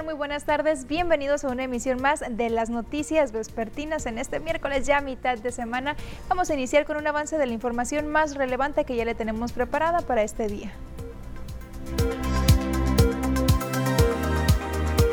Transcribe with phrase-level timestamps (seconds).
[0.00, 0.86] Muy buenas tardes.
[0.86, 5.52] Bienvenidos a una emisión más de las noticias vespertinas en este miércoles ya mitad de
[5.52, 5.96] semana.
[6.30, 9.52] Vamos a iniciar con un avance de la información más relevante que ya le tenemos
[9.52, 10.72] preparada para este día.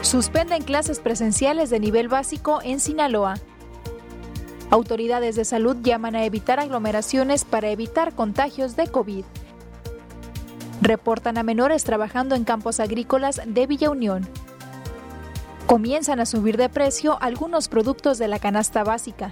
[0.01, 3.35] Suspenden clases presenciales de nivel básico en Sinaloa.
[4.71, 9.25] Autoridades de salud llaman a evitar aglomeraciones para evitar contagios de COVID.
[10.81, 14.25] Reportan a menores trabajando en campos agrícolas de Villa Unión.
[15.69, 19.31] Comienzan a subir de precio algunos productos de la canasta básica.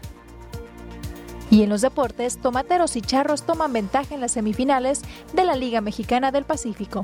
[1.49, 5.01] Y en los deportes, tomateros y charros toman ventaja en las semifinales
[5.33, 7.01] de la Liga Mexicana del Pacífico.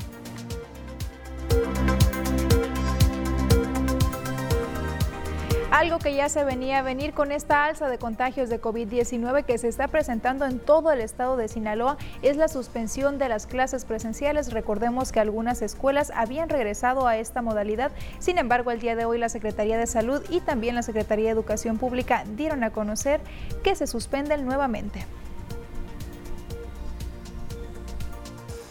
[5.74, 9.58] Algo que ya se venía a venir con esta alza de contagios de COVID-19 que
[9.58, 13.84] se está presentando en todo el estado de Sinaloa es la suspensión de las clases
[13.84, 14.52] presenciales.
[14.52, 17.90] Recordemos que algunas escuelas habían regresado a esta modalidad.
[18.20, 21.32] Sin embargo, el día de hoy la Secretaría de Salud y también la Secretaría de
[21.32, 23.20] Educación Pública dieron a conocer
[23.64, 25.04] que se suspenden nuevamente.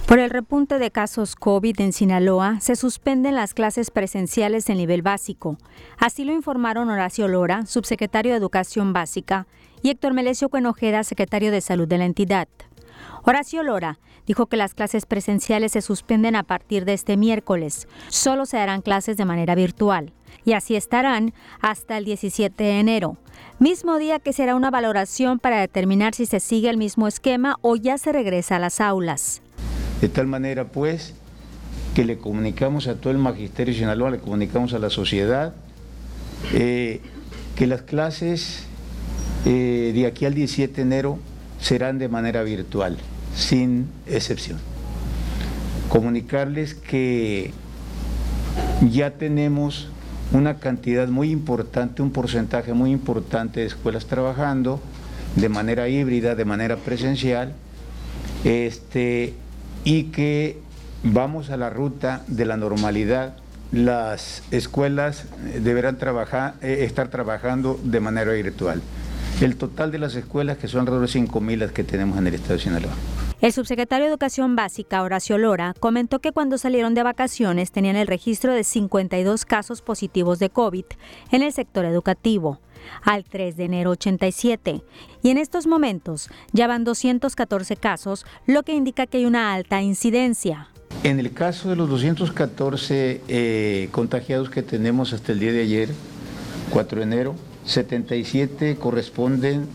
[0.07, 5.01] Por el repunte de casos COVID en Sinaloa, se suspenden las clases presenciales en nivel
[5.01, 5.57] básico.
[5.97, 9.47] Así lo informaron Horacio Lora, subsecretario de Educación Básica,
[9.81, 12.49] y Héctor Melesio Cuenojeda, secretario de Salud de la entidad.
[13.23, 17.87] Horacio Lora dijo que las clases presenciales se suspenden a partir de este miércoles.
[18.09, 20.11] Solo se darán clases de manera virtual.
[20.43, 23.17] Y así estarán hasta el 17 de enero,
[23.59, 27.77] mismo día que será una valoración para determinar si se sigue el mismo esquema o
[27.77, 29.41] ya se regresa a las aulas.
[30.03, 31.13] De tal manera, pues,
[31.95, 35.53] que le comunicamos a todo el magisterio de Sinaloa, le comunicamos a la sociedad,
[36.51, 36.99] eh,
[37.55, 38.65] que las clases
[39.45, 41.19] eh, de aquí al 17 de enero
[41.61, 42.97] serán de manera virtual,
[43.33, 44.59] sin excepción.
[45.87, 47.53] Comunicarles que
[48.91, 49.87] ya tenemos
[50.33, 54.81] una cantidad muy importante, un porcentaje muy importante de escuelas trabajando
[55.37, 57.53] de manera híbrida, de manera presencial,
[58.43, 59.35] este,
[59.83, 60.59] y que
[61.03, 63.37] vamos a la ruta de la normalidad.
[63.71, 65.25] Las escuelas
[65.61, 68.81] deberán trabajar, eh, estar trabajando de manera virtual.
[69.41, 72.35] El total de las escuelas, que son alrededor de 5.000 las que tenemos en el
[72.35, 72.93] estado de Sinaloa.
[73.41, 78.07] El subsecretario de Educación Básica, Horacio Lora, comentó que cuando salieron de vacaciones tenían el
[78.07, 80.85] registro de 52 casos positivos de COVID
[81.31, 82.61] en el sector educativo
[83.03, 84.81] al 3 de enero 87
[85.21, 89.81] y en estos momentos ya van 214 casos, lo que indica que hay una alta
[89.81, 90.69] incidencia.
[91.03, 95.89] En el caso de los 214 eh, contagiados que tenemos hasta el día de ayer,
[96.69, 97.35] 4 de enero,
[97.65, 99.67] 77 corresponden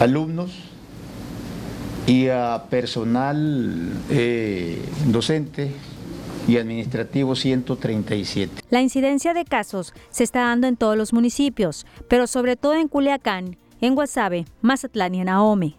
[0.00, 0.50] alumnos
[2.06, 5.72] y a personal eh, docente
[6.46, 8.62] y administrativo 137.
[8.70, 12.88] La incidencia de casos se está dando en todos los municipios, pero sobre todo en
[12.88, 15.76] Culiacán, en Guasave, Mazatlán y en Ahome.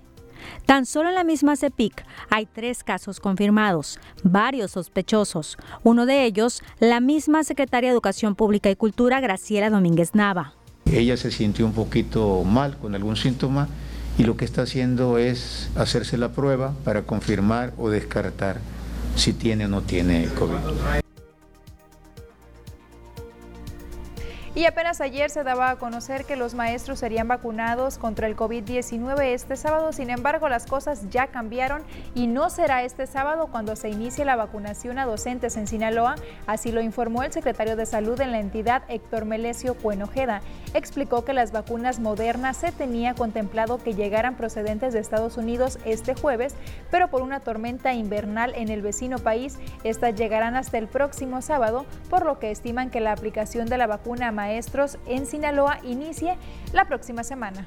[0.66, 5.58] Tan solo en la misma CEPIC hay tres casos confirmados, varios sospechosos.
[5.84, 10.54] Uno de ellos, la misma secretaria de Educación Pública y Cultura, Graciela Domínguez Nava.
[10.86, 13.68] Ella se sintió un poquito mal con algún síntoma
[14.18, 18.60] y lo que está haciendo es hacerse la prueba para confirmar o descartar
[19.16, 21.06] si tiene o no tiene COVID.
[24.56, 29.22] Y apenas ayer se daba a conocer que los maestros serían vacunados contra el COVID-19
[29.34, 29.92] este sábado.
[29.92, 31.84] Sin embargo, las cosas ya cambiaron
[32.14, 36.16] y no será este sábado cuando se inicie la vacunación a docentes en Sinaloa.
[36.48, 40.40] Así lo informó el secretario de Salud en la entidad, Héctor Melesio Cuenojeda.
[40.74, 46.16] Explicó que las vacunas modernas se tenía contemplado que llegaran procedentes de Estados Unidos este
[46.16, 46.56] jueves,
[46.92, 51.86] pero por una tormenta invernal en el vecino país, estas llegarán hasta el próximo sábado,
[52.10, 56.38] por lo que estiman que la aplicación de la vacuna maestros en Sinaloa inicie
[56.72, 57.66] la próxima semana.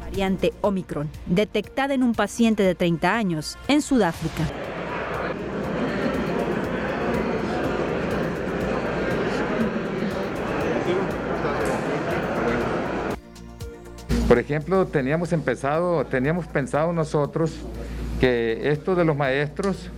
[0.00, 4.44] Variante Omicron, detectada en un paciente de 30 años en Sudáfrica.
[14.28, 17.54] Por ejemplo, teníamos empezado, teníamos pensado nosotros
[18.20, 19.88] que esto de los maestros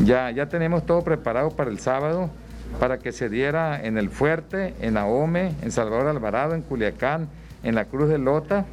[0.00, 2.30] ya, ya tenemos todo preparado para el sábado
[2.80, 7.28] para que se diera en el Fuerte, en Ahome, en Salvador Alvarado, en Culiacán,
[7.62, 8.66] en la Cruz de Lota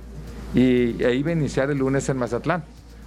[0.53, 2.63] y ahí iba a iniciar el lunes en Mazatlán,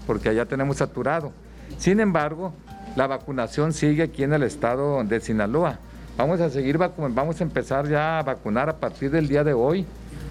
[0.07, 1.33] porque allá tenemos saturado.
[1.79, 2.53] Sin embargo,
[2.95, 5.79] la vacunación sigue aquí en el estado de Sinaloa.
[6.19, 9.87] Vamos a seguir vamos a empezar ya a vacunar a partir del día de hoy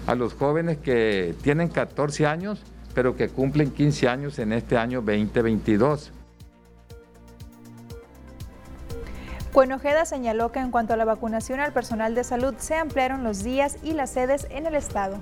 [0.06, 2.60] a los jóvenes que tienen 14 años,
[2.94, 6.12] pero que cumplen 15 años en este año 2022.
[9.58, 13.42] Cuenojeda señaló que en cuanto a la vacunación al personal de salud se ampliaron los
[13.42, 15.18] días y las sedes en el estado.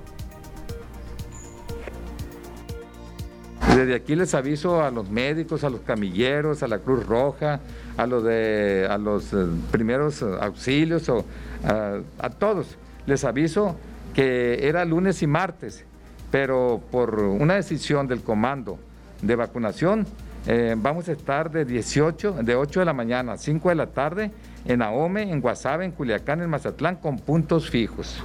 [3.75, 7.61] Desde aquí les aviso a los médicos, a los camilleros, a la Cruz Roja,
[7.97, 9.37] a los, de, los eh,
[9.71, 11.25] primeros auxilios, o,
[11.63, 12.77] a, todos.
[13.07, 13.75] Les aviso
[14.13, 15.83] que era lunes y martes,
[16.29, 18.77] pero por una decisión del comando
[19.23, 20.05] de vacunación,
[20.47, 23.87] eh, vamos a estar de 18, de 8 de la mañana a 5 de la
[23.87, 24.31] tarde
[24.65, 28.23] en Ahome, en Guasave, en Culiacán, en Mazatlán, con puntos fijos.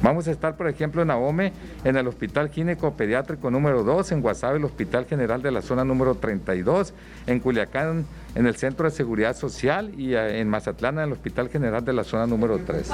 [0.00, 1.52] Vamos a estar, por ejemplo, en Ahome,
[1.82, 5.84] en el Hospital Gineco Pediátrico número 2, en Guasave, el Hospital General de la Zona
[5.84, 6.94] número 32,
[7.26, 8.06] en Culiacán,
[8.36, 11.92] en el Centro de Seguridad Social y eh, en Mazatlán, en el Hospital General de
[11.92, 12.92] la Zona número 3.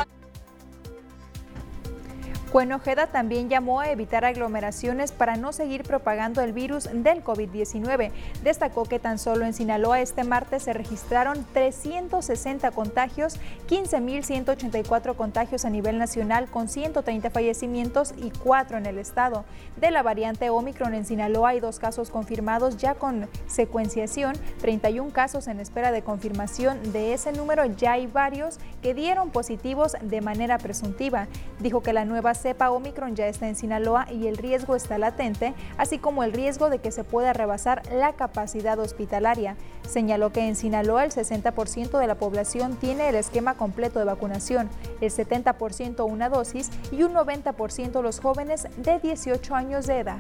[2.55, 8.13] Cuenojeda también llamó a evitar aglomeraciones para no seguir propagando el virus del COVID-19.
[8.45, 15.71] Destacó que tan solo en Sinaloa este martes se registraron 360 contagios, 15.184 contagios a
[15.71, 19.45] nivel nacional con 130 fallecimientos y 4 en el estado.
[19.77, 25.49] De la variante Omicron en Sinaloa hay dos casos confirmados ya con secuenciación, 31 casos
[25.49, 26.93] en espera de confirmación.
[26.93, 31.27] De ese número ya hay varios que dieron positivos de manera presuntiva.
[31.59, 35.55] Dijo que la nueva cepa Omicron ya está en Sinaloa y el riesgo está latente,
[35.79, 39.57] así como el riesgo de que se pueda rebasar la capacidad hospitalaria.
[39.89, 44.69] Señaló que en Sinaloa el 60% de la población tiene el esquema completo de vacunación,
[45.01, 50.19] el 70% una dosis y un 90% los jóvenes de 18 años de edad.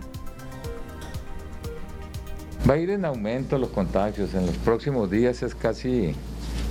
[2.67, 6.15] Va a ir en aumento los contagios en los próximos días, es casi,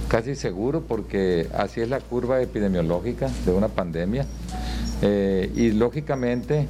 [0.07, 4.25] casi seguro porque así es la curva epidemiológica de una pandemia.
[5.05, 6.67] Eh, y lógicamente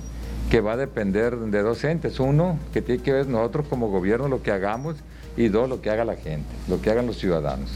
[0.50, 2.20] que va a depender de dos entes.
[2.20, 4.96] Uno, que tiene que ver nosotros como gobierno lo que hagamos
[5.38, 7.70] y dos, lo que haga la gente, lo que hagan los ciudadanos.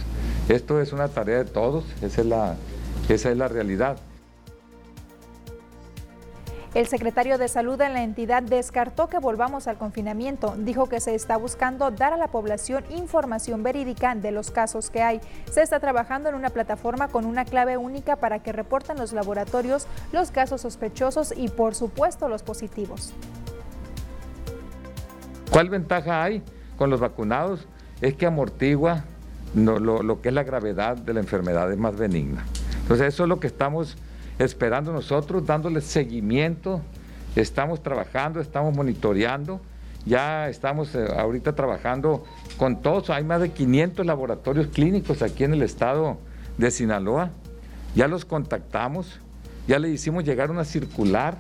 [0.50, 2.56] Esto es una tarea de todos, esa es la,
[3.08, 3.98] esa es la realidad.
[6.78, 10.54] El secretario de Salud en la entidad descartó que volvamos al confinamiento.
[10.60, 15.02] Dijo que se está buscando dar a la población información verídica de los casos que
[15.02, 15.20] hay.
[15.50, 19.88] Se está trabajando en una plataforma con una clave única para que reporten los laboratorios
[20.12, 23.12] los casos sospechosos y por supuesto los positivos.
[25.50, 26.44] ¿Cuál ventaja hay
[26.78, 27.68] con los vacunados?
[28.02, 29.04] Es que amortigua
[29.56, 32.46] lo, que es la gravedad de la enfermedad, es más benigna.
[32.84, 33.98] Entonces eso es lo que estamos
[34.40, 36.82] esperando nosotros, dándole seguimiento.
[37.36, 39.62] Estamos trabajando, estamos monitoreando.
[40.06, 42.26] Ya estamos eh, ahorita trabajando
[42.58, 43.10] con todos.
[43.10, 46.18] Hay más de 500 laboratorios clínicos aquí en el estado
[46.58, 47.32] de Sinaloa.
[47.96, 49.20] Ya los contactamos,
[49.68, 51.38] ya le hicimos llegar una circular.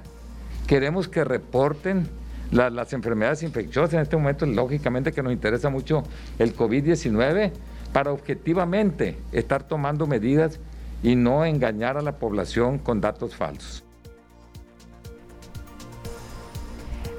[0.67, 2.09] Queremos que reporten
[2.51, 3.93] las enfermedades infecciosas.
[3.93, 6.03] En este momento, lógicamente, que nos interesa mucho
[6.39, 7.51] el COVID-19
[7.93, 10.59] para objetivamente estar tomando medidas
[11.03, 13.83] y no engañar a la población con datos falsos.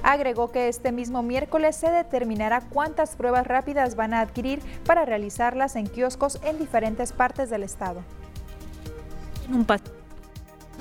[0.03, 5.77] Agregó que este mismo miércoles se determinará cuántas pruebas rápidas van a adquirir para realizarlas
[5.77, 8.03] en kioscos en diferentes partes del estado.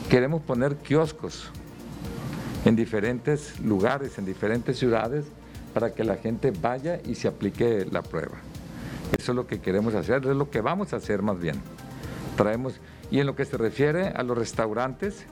[0.09, 1.51] Queremos poner kioscos
[2.63, 5.25] en diferentes lugares, en diferentes ciudades,
[5.73, 8.37] para que la gente vaya y se aplique la prueba.
[9.17, 11.61] Eso es lo que queremos hacer, es lo que vamos a hacer más bien
[12.37, 12.79] traemos.
[13.11, 15.25] Y en lo que se refiere a los restaurantes,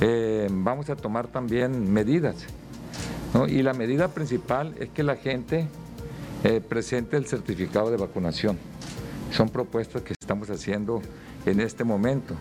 [0.00, 2.34] eh, vamos a tomar también medidas.
[3.48, 5.68] Y la medida principal es que la gente
[6.44, 8.58] eh, presente el certificado de vacunación.
[9.30, 11.00] Son propuestas que estamos haciendo
[11.46, 12.34] en este momento.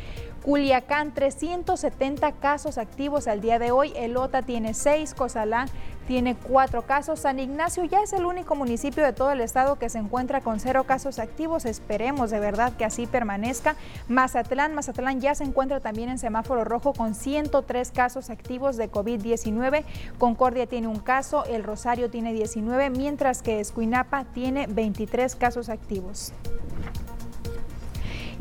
[0.44, 5.66] Culiacán 370 casos activos al día de hoy, Elota tiene 6, Cozalá
[6.10, 9.88] tiene 4 casos, San Ignacio ya es el único municipio de todo el estado que
[9.88, 13.76] se encuentra con 0 casos activos, esperemos de verdad que así permanezca.
[14.08, 19.84] Mazatlán, Mazatlán ya se encuentra también en semáforo rojo con 103 casos activos de COVID-19,
[20.18, 26.32] Concordia tiene un caso, El Rosario tiene 19, mientras que Escuinapa tiene 23 casos activos.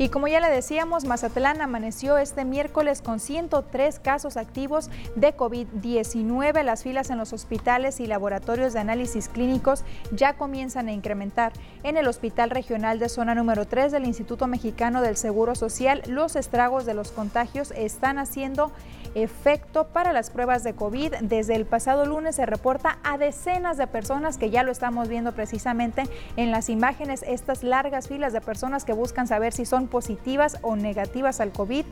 [0.00, 6.62] Y como ya le decíamos, Mazatlán amaneció este miércoles con 103 casos activos de COVID-19.
[6.62, 11.52] Las filas en los hospitales y laboratorios de análisis clínicos ya comienzan a incrementar.
[11.82, 16.34] En el Hospital Regional de Zona número 3 del Instituto Mexicano del Seguro Social, los
[16.34, 18.72] estragos de los contagios están haciendo
[19.14, 21.14] efecto para las pruebas de COVID.
[21.22, 25.32] Desde el pasado lunes se reporta a decenas de personas que ya lo estamos viendo
[25.32, 26.04] precisamente
[26.36, 30.76] en las imágenes, estas largas filas de personas que buscan saber si son positivas o
[30.76, 31.84] negativas al COVID.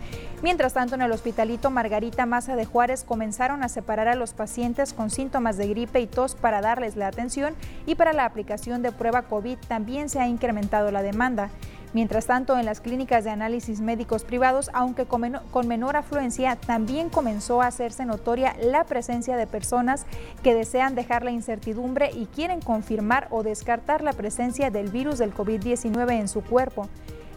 [0.42, 4.94] Mientras tanto, en el hospitalito Margarita Maza de Juárez comenzaron a separar a los pacientes
[4.94, 8.92] con síntomas de gripe y tos para darles la atención y para la aplicación de
[8.92, 11.50] prueba COVID también se ha incrementado la demanda.
[11.94, 17.62] Mientras tanto, en las clínicas de análisis médicos privados, aunque con menor afluencia, también comenzó
[17.62, 20.04] a hacerse notoria la presencia de personas
[20.42, 25.34] que desean dejar la incertidumbre y quieren confirmar o descartar la presencia del virus del
[25.34, 26.88] COVID-19 en su cuerpo.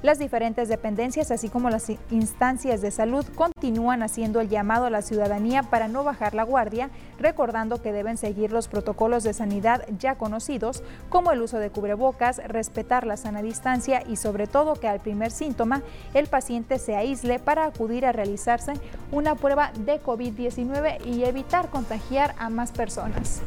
[0.04, 5.04] Las diferentes dependencias, así como las instancias de salud, continúan haciendo el llamado a la
[5.04, 6.90] ciudadanía para no bajar la guardia,
[7.20, 12.42] recordando que deben seguir los protocolos de sanidad ya conocidos, como el uso de cubrebocas,
[12.48, 15.84] respetar la sana distancia y sobre todo que al primer síntoma
[16.16, 18.74] el paciente se aísle para acudir a realizarse
[19.12, 23.44] una prueba de COVID-19 y evitar contagiar a más personas.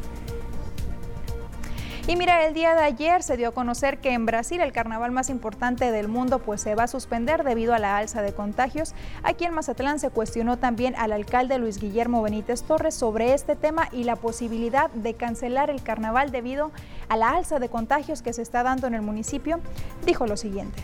[2.06, 5.10] Y mira, el día de ayer se dio a conocer que en Brasil el carnaval
[5.10, 8.92] más importante del mundo pues se va a suspender debido a la alza de contagios.
[9.22, 13.88] Aquí en Mazatlán se cuestionó también al alcalde Luis Guillermo Benítez Torres sobre este tema
[13.90, 16.72] y la posibilidad de cancelar el carnaval debido
[17.08, 19.60] a la alza de contagios que se está dando en el municipio.
[20.04, 20.82] Dijo lo siguiente.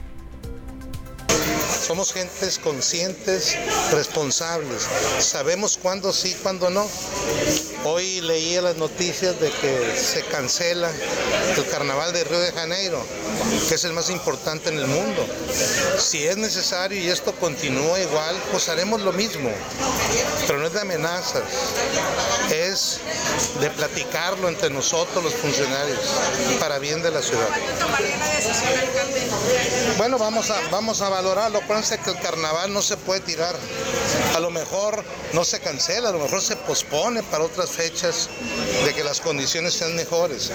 [1.87, 3.57] Somos gentes conscientes,
[3.91, 4.87] responsables.
[5.19, 6.87] Sabemos cuándo sí, cuándo no.
[7.85, 10.91] Hoy leí las noticias de que se cancela
[11.57, 13.03] el carnaval de Río de Janeiro,
[13.69, 15.27] que es el más importante en el mundo.
[15.99, 19.51] Si es necesario y esto continúa igual, pues haremos lo mismo.
[20.47, 21.43] Pero no es de amenazas,
[22.51, 23.01] es
[23.61, 26.01] de platicarlo entre nosotros los funcionarios
[26.59, 27.49] para bien de la ciudad.
[29.97, 31.61] Bueno, vamos a, vamos a valorarlo.
[31.71, 33.55] Acuérdense que el carnaval no se puede tirar.
[34.35, 38.29] A lo mejor no se cancela, a lo mejor se pospone para otras fechas
[38.85, 40.50] de que las condiciones sean mejores.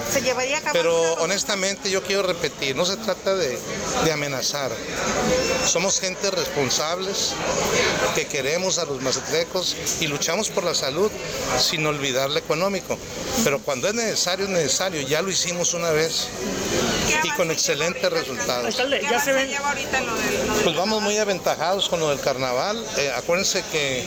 [0.74, 3.58] Pero honestamente yo quiero repetir, no se trata de,
[4.04, 4.70] de amenazar.
[5.64, 7.32] Somos gente responsables
[8.14, 11.10] que queremos a los mazatlecos y luchamos por la salud
[11.58, 12.98] sin olvidar lo económico.
[13.42, 15.00] Pero cuando es necesario, es necesario.
[15.00, 16.26] Ya lo hicimos una vez
[17.22, 18.76] y con excelentes resultados.
[18.76, 19.50] ya se ven...
[20.62, 22.84] Pues vamos muy aventajados con lo del carnaval.
[22.98, 24.04] Eh, acuérdense que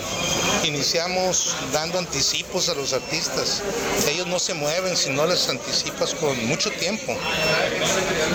[0.63, 3.61] iniciamos dando anticipos a los artistas.
[4.09, 7.15] Ellos no se mueven si no les anticipas con mucho tiempo.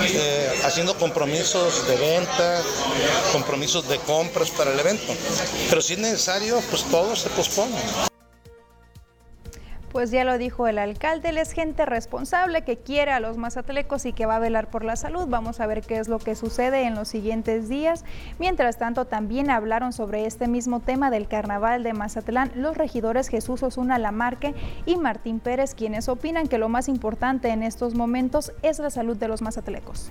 [0.02, 2.62] Eh, haciendo compromisos de venta,
[3.32, 5.14] compromisos de compras para el evento.
[5.68, 8.13] Pero si es necesario, pues todo se pospone.
[9.94, 14.06] Pues ya lo dijo el alcalde, él es gente responsable que quiere a los mazatlecos
[14.06, 15.28] y que va a velar por la salud.
[15.28, 18.04] Vamos a ver qué es lo que sucede en los siguientes días.
[18.40, 23.62] Mientras tanto, también hablaron sobre este mismo tema del carnaval de Mazatlán los regidores Jesús
[23.62, 24.52] Osuna Lamarque
[24.84, 29.16] y Martín Pérez, quienes opinan que lo más importante en estos momentos es la salud
[29.16, 30.10] de los mazatlecos.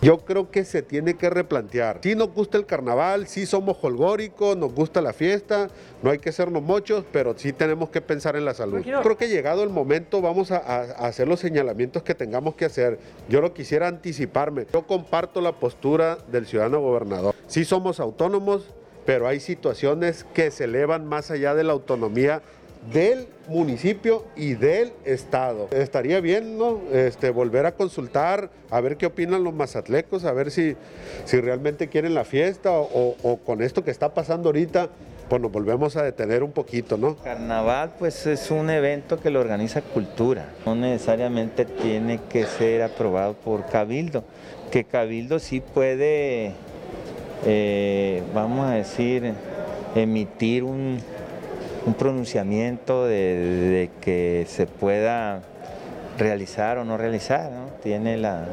[0.00, 1.98] Yo creo que se tiene que replantear.
[2.04, 5.70] Si nos gusta el carnaval, si somos holgóricos, nos gusta la fiesta,
[6.04, 8.80] no hay que sernos mochos, pero sí tenemos que pensar en la salud.
[8.82, 10.58] Creo que llegado el momento vamos a,
[11.04, 13.00] hacer los señalamientos que tengamos que hacer.
[13.28, 14.66] Yo lo quisiera anticiparme.
[14.72, 17.34] Yo comparto la postura del ciudadano gobernador.
[17.48, 18.66] Sí somos autónomos,
[19.04, 22.42] pero hay situaciones que se elevan más allá de la autonomía
[22.92, 25.68] del municipio y del estado.
[25.70, 26.80] Estaría bien, ¿no?
[26.92, 30.76] Este, volver a consultar, a ver qué opinan los mazatlecos, a ver si,
[31.24, 34.88] si realmente quieren la fiesta o, con esto que está pasando ahorita,
[35.28, 37.16] pues nos volvemos a detener un poquito, ¿no?
[37.16, 43.34] Carnaval pues es un evento que lo organiza cultura, no necesariamente tiene que ser aprobado
[43.34, 44.24] por Cabildo,
[44.70, 46.52] que Cabildo sí puede,
[47.44, 49.34] eh, vamos a decir,
[49.94, 50.98] emitir un,
[51.94, 55.42] pronunciamiento de, que se pueda
[56.18, 57.50] realizar o no realizar,
[57.82, 58.46] tiene la,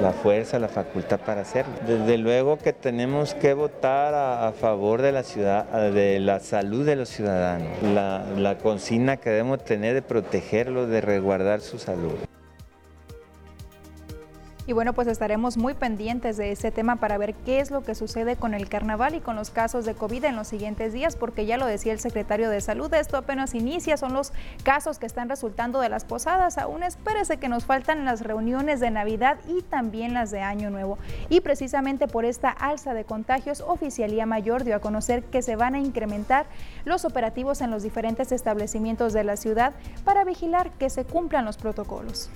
[0.00, 1.72] la fuerza, la facultad para hacerlo.
[1.86, 6.96] Desde luego que tenemos que votar a, favor de la ciudad, de la salud de
[6.96, 12.12] los ciudadanos, la, la consigna que debemos tener de protegerlos, de resguardar su salud.
[14.66, 17.94] Y bueno, pues estaremos muy pendientes de ese tema para ver qué es lo que
[17.94, 21.46] sucede con el carnaval y con los casos de COVID en los siguientes días, porque
[21.46, 25.28] ya lo decía el secretario de Salud, esto apenas inicia, son los casos que están
[25.28, 26.58] resultando de las posadas.
[26.58, 30.98] Aún espérese que nos faltan las reuniones de Navidad y también las de Año Nuevo.
[31.30, 35.74] Y precisamente por esta alza de contagios, Oficialía Mayor dio a conocer que se van
[35.74, 36.46] a incrementar
[36.84, 39.72] los operativos en los diferentes establecimientos de la ciudad
[40.04, 42.30] para vigilar que se cumplan los protocolos.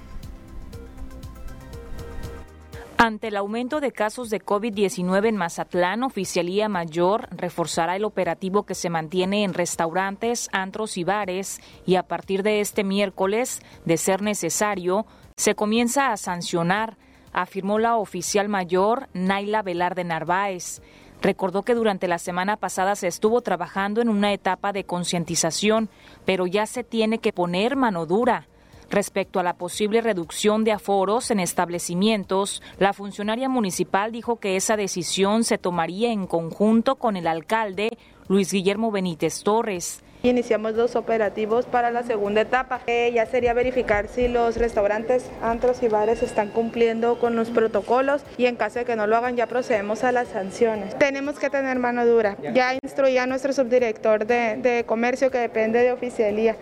[2.97, 8.77] Ante el aumento de casos de COVID-19 en Mazatlán, Oficialía Mayor reforzará el operativo que
[8.77, 14.23] se mantiene en restaurantes, antros y bares y a partir de este miércoles, de ser
[14.23, 16.97] necesario, se comienza a sancionar,
[17.33, 20.81] afirmó la oficial mayor Naila Velarde Narváez.
[21.21, 25.91] Recordó que durante la semana pasada se estuvo trabajando en una etapa de concientización,
[26.25, 28.47] pero ya se tiene que poner mano dura.
[28.95, 34.77] Respecto a la posible reducción de aforos en establecimientos, la funcionaria municipal dijo que esa
[34.77, 40.05] decisión se tomaría en conjunto con el alcalde Luis Guillermo Benítez Torres.
[40.23, 42.83] Iniciamos dos operativos para la segunda etapa.
[42.87, 48.23] Eh, ya sería verificar si los restaurantes, antros y bares están cumpliendo con los protocolos
[48.39, 50.97] y en caso de que no lo hagan ya procedemos a las sanciones.
[51.01, 52.37] Tenemos que tener mano dura.
[52.55, 56.55] Ya instruía a nuestro subdirector de comercio que depende de oficialía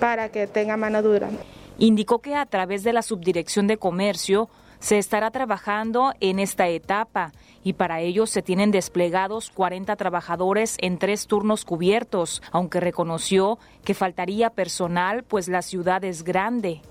[0.00, 1.28] para que tenga mano dura.
[1.78, 7.32] Indicó que a través de la Subdirección de Comercio se estará trabajando en esta etapa
[7.64, 13.94] y para ello se tienen desplegados 40 trabajadores en tres turnos cubiertos, aunque reconoció que
[13.94, 16.82] faltaría personal pues la ciudad es grande.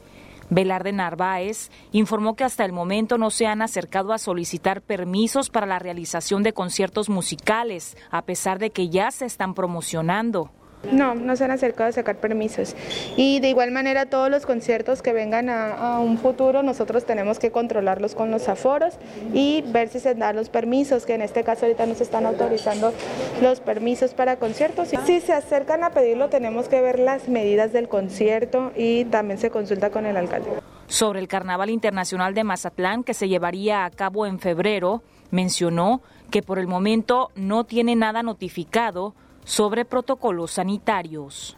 [0.49, 5.65] Velarde Narváez informó que hasta el momento no se han acercado a solicitar permisos para
[5.65, 10.51] la realización de conciertos musicales, a pesar de que ya se están promocionando.
[10.91, 12.75] No, no se han acercado a sacar permisos.
[13.17, 17.51] Y de igual manera todos los conciertos que vengan a, un futuro nosotros tenemos que
[17.51, 18.95] controlarlos con los aforos
[19.33, 22.93] y ver si se dan los permisos, que en este caso ahorita nos están autorizando
[23.41, 24.89] los permisos para conciertos.
[25.05, 29.49] Si se acercan a pedirlo tenemos que ver las medidas del concierto y también se
[29.49, 30.49] consulta con el alcalde.
[30.87, 36.43] Sobre el Carnaval Internacional de Mazatlán que se llevaría a cabo en febrero, mencionó que
[36.43, 39.15] por el momento no tiene nada notificado
[39.45, 41.55] sobre protocolos sanitarios.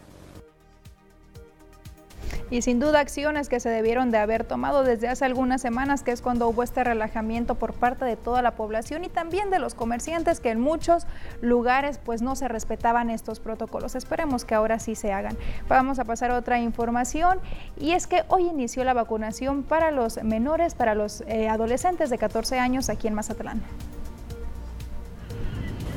[2.50, 6.12] Y sin duda acciones que se debieron de haber tomado desde hace algunas semanas, que
[6.12, 9.74] es cuando hubo este relajamiento por parte de toda la población y también de los
[9.74, 11.06] comerciantes que en muchos
[11.42, 13.94] lugares pues no se respetaban estos protocolos.
[13.94, 15.36] Esperemos que ahora sí se hagan.
[15.68, 17.38] Vamos a pasar a otra información
[17.76, 22.16] y es que hoy inició la vacunación para los menores, para los eh, adolescentes de
[22.16, 23.62] 14 años aquí en Mazatlán.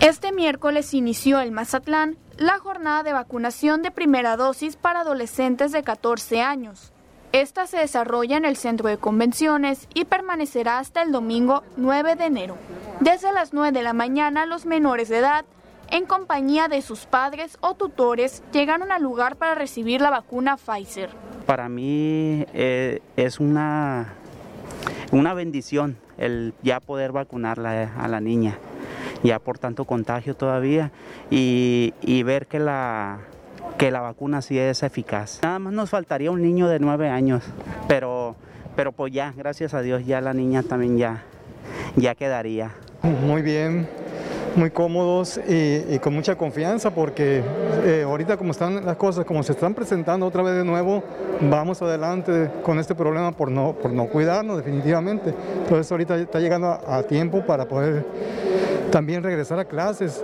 [0.02, 5.84] Este miércoles inició en Mazatlán la jornada de vacunación de primera dosis para adolescentes de
[5.84, 6.92] 14 años.
[7.34, 12.26] Esta se desarrolla en el centro de convenciones y permanecerá hasta el domingo 9 de
[12.26, 12.58] enero.
[13.00, 15.46] Desde las 9 de la mañana, los menores de edad,
[15.92, 21.12] en compañía de sus padres o tutores, llegaron al lugar para recibir la vacuna Pfizer.
[21.46, 24.16] Para mí eh, es una,
[25.12, 28.58] una bendición el ya poder vacunarla a la niña
[29.24, 30.92] ya por tanto contagio todavía
[31.30, 33.20] y, ver que la,
[33.78, 35.40] que la vacuna sí es eficaz.
[35.44, 37.44] Nada más nos faltaría un niño de nueve años,
[37.88, 38.36] pero,
[38.76, 41.24] pero pues ya, gracias a Dios, ya la niña también ya,
[41.96, 42.72] ya quedaría.
[43.04, 43.88] Muy bien,
[44.56, 47.42] muy cómodos y, con mucha confianza porque
[47.84, 51.04] eh, ahorita como están las cosas, como se están presentando otra vez de nuevo,
[51.50, 55.34] vamos adelante con este problema por no, por no cuidarnos definitivamente.
[55.64, 58.06] Entonces ahorita está llegando a tiempo para poder
[58.92, 60.24] también regresar a clases.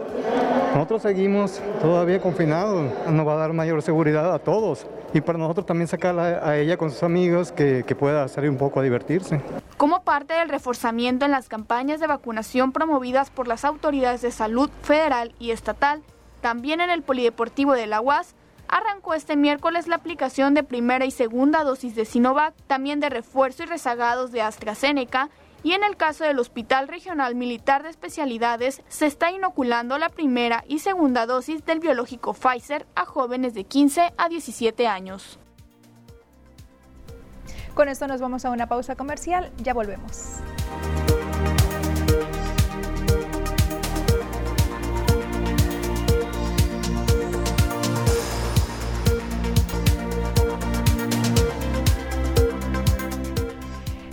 [0.73, 5.65] Nosotros seguimos todavía confinados, nos va a dar mayor seguridad a todos y para nosotros
[5.65, 9.41] también sacarla a ella con sus amigos que, que pueda salir un poco a divertirse.
[9.77, 14.69] Como parte del reforzamiento en las campañas de vacunación promovidas por las autoridades de salud
[14.83, 16.03] federal y estatal,
[16.41, 18.35] también en el Polideportivo de la UAS
[18.67, 23.63] arrancó este miércoles la aplicación de primera y segunda dosis de Sinovac, también de refuerzo
[23.63, 25.29] y rezagados de AstraZeneca,
[25.63, 30.63] y en el caso del Hospital Regional Militar de Especialidades se está inoculando la primera
[30.67, 35.39] y segunda dosis del biológico Pfizer a jóvenes de 15 a 17 años.
[37.73, 40.41] Con esto nos vamos a una pausa comercial, ya volvemos.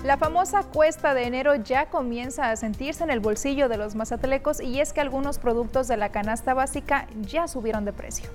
[0.05, 4.61] La famosa cuesta de enero ya comienza a sentirse en el bolsillo de los mazatlecos
[4.61, 8.29] y es que algunos productos de la canasta básica ya subieron de precio.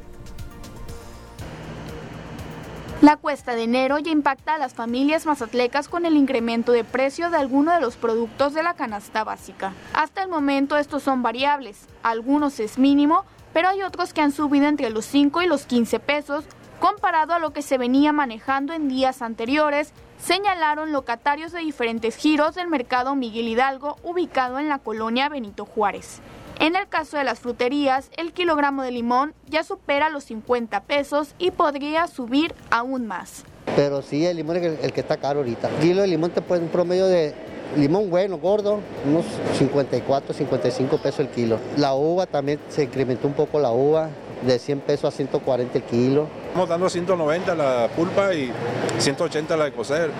[3.01, 7.29] La cuesta de enero ya impacta a las familias mazatlecas con el incremento de precio
[7.29, 9.73] de algunos de los productos de la canasta básica.
[9.93, 14.65] Hasta el momento estos son variables, algunos es mínimo, pero hay otros que han subido
[14.65, 16.45] entre los 5 y los 15 pesos
[16.79, 22.55] comparado a lo que se venía manejando en días anteriores señalaron locatarios de diferentes giros
[22.55, 26.19] del mercado Miguel Hidalgo ubicado en la colonia Benito Juárez.
[26.59, 31.33] En el caso de las fruterías, el kilogramo de limón ya supera los 50 pesos
[31.39, 33.45] y podría subir aún más.
[33.77, 35.69] Pero sí, el limón es el, que está caro ahorita.
[35.79, 37.33] Kilo de limón te puede un promedio de
[37.77, 39.25] limón bueno, gordo, unos
[39.57, 41.59] 54, 55 pesos el kilo.
[41.77, 44.09] La uva también se incrementó un poco la uva,
[44.41, 46.27] de 100 pesos a 140 el kilo.
[46.47, 48.51] Estamos dando 190 la pulpa y
[48.97, 50.11] 180 la de cocer.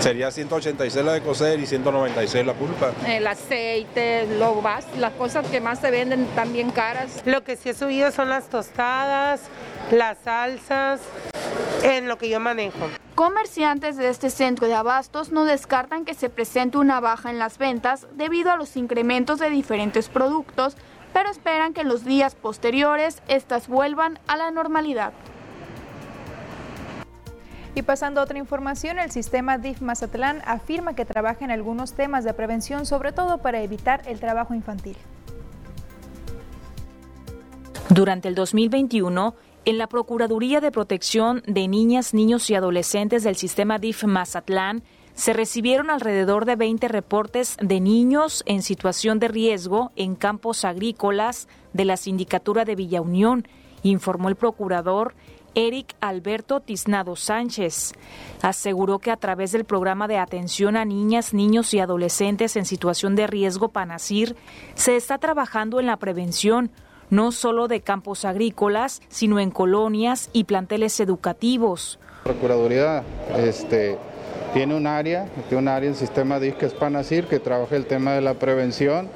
[0.00, 2.92] Sería 186 la de cocer y 196 la pulpa.
[3.06, 7.22] El aceite, lo más, las cosas que más se venden también caras.
[7.24, 9.42] Lo que sí ha subido son las tostadas,
[9.90, 11.00] las salsas,
[11.82, 12.88] en lo que yo manejo.
[13.14, 17.58] Comerciantes de este centro de abastos no descartan que se presente una baja en las
[17.58, 20.76] ventas debido a los incrementos de diferentes productos
[21.12, 25.12] pero esperan que en los días posteriores estas vuelvan a la normalidad.
[27.74, 32.24] Y pasando a otra información, el sistema DIF Mazatlán afirma que trabaja en algunos temas
[32.24, 34.96] de prevención, sobre todo para evitar el trabajo infantil.
[37.88, 43.78] Durante el 2021, en la Procuraduría de Protección de Niñas, Niños y Adolescentes del sistema
[43.78, 44.82] DIF Mazatlán,
[45.20, 51.46] se recibieron alrededor de 20 reportes de niños en situación de riesgo en campos agrícolas
[51.74, 53.46] de la Sindicatura de Villa Unión,
[53.82, 55.12] informó el procurador
[55.54, 57.92] Eric Alberto Tiznado Sánchez.
[58.40, 63.14] Aseguró que a través del programa de atención a niñas, niños y adolescentes en situación
[63.14, 64.36] de riesgo PANASIR
[64.74, 66.70] se está trabajando en la prevención
[67.10, 71.98] no solo de campos agrícolas, sino en colonias y planteles educativos.
[72.24, 73.04] Procuraduría
[73.36, 73.98] este,
[74.52, 77.86] tiene un área, tiene un área en sistema DIS que es Panasir, que trabaja el
[77.86, 79.08] tema de la prevención,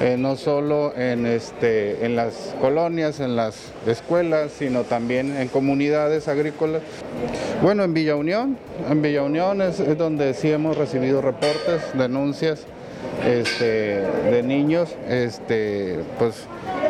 [0.00, 6.26] eh, no solo en, este, en las colonias, en las escuelas, sino también en comunidades
[6.28, 6.82] agrícolas.
[7.62, 8.56] Bueno, en Villa Unión,
[8.88, 12.64] en Villa Unión es, donde sí hemos recibido reportes, denuncias
[13.26, 14.00] este,
[14.30, 16.46] de niños, este, pues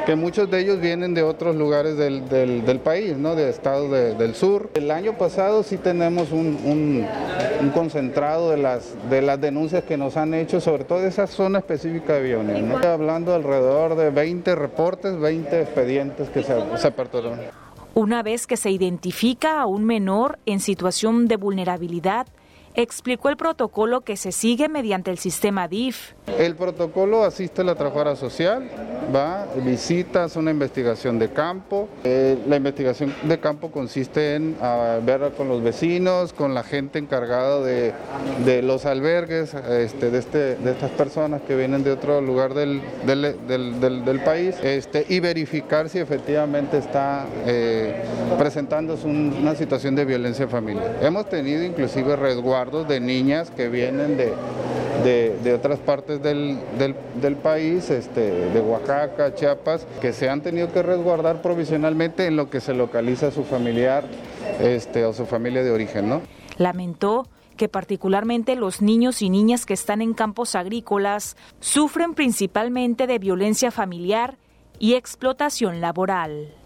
[0.06, 3.34] que muchos de ellos vienen de otros lugares del, país, ¿no?
[3.34, 4.70] de estados del sur.
[4.74, 7.06] El año pasado sí tenemos un,
[7.68, 11.58] concentrado de las, de las denuncias que nos han hecho, sobre todo de esa zona
[11.58, 12.58] específica de Bionia.
[12.62, 12.78] ¿no?
[12.78, 17.38] Hablando alrededor de 20 reportes, 20 expedientes que se, se aperturaron.
[17.92, 22.26] Una vez que se identifica a un menor en situación de vulnerabilidad,
[22.74, 26.12] explicó el protocolo que se sigue mediante el sistema DIF.
[26.38, 28.68] El protocolo asiste a la trabajadora social,
[29.14, 31.88] va, visitas, una investigación de campo.
[32.04, 34.56] Eh, la investigación de campo consiste en
[35.04, 37.92] ver con los vecinos, con la gente encargada de,
[38.62, 42.80] los albergues este, de, este, de estas personas que vienen de otro lugar del,
[44.24, 48.02] país este, y verificar si efectivamente está eh,
[48.38, 50.98] presentándose una situación de violencia familiar.
[51.00, 52.16] Hemos tenido inclusive
[52.68, 54.34] de niñas que vienen de
[55.02, 58.20] de, otras partes del, país, este,
[58.50, 63.30] de Oaxaca, Chiapas, que se han tenido que resguardar provisionalmente en lo que se localiza
[63.30, 64.04] su familiar
[64.60, 66.08] este, o su familia de origen.
[66.08, 66.22] ¿no?
[66.58, 73.18] Lamentó que particularmente los niños y niñas que están en campos agrícolas sufren principalmente de
[73.18, 74.36] violencia familiar
[74.78, 76.59] y explotación laboral.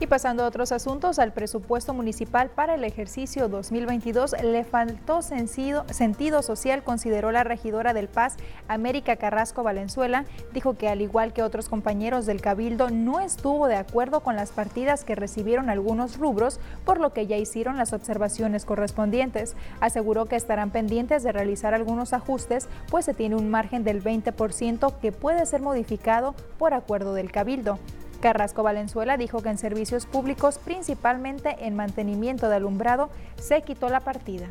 [0.00, 6.42] Y pasando a otros asuntos, al presupuesto municipal para el ejercicio 2022 le faltó sentido,
[6.42, 10.24] social, consideró la regidora del Paz, América Carrasco Valenzuela.
[10.52, 14.50] Dijo que al igual que otros compañeros del Cabildo, no estuvo de acuerdo con las
[14.50, 19.54] partidas que recibieron algunos rubros, por lo que ya hicieron las observaciones correspondientes.
[19.80, 24.98] Aseguró que estarán pendientes de realizar algunos ajustes, pues se tiene un margen del 20%
[25.00, 27.78] que puede ser modificado por acuerdo del Cabildo.
[28.24, 34.00] Carrasco Valenzuela dijo que en servicios públicos, principalmente en mantenimiento de alumbrado, se quitó la
[34.00, 34.46] partida.